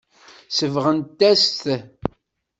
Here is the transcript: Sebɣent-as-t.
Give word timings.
Sebɣent-as-t. 0.57 1.61